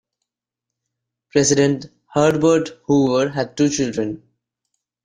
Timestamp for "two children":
3.55-4.23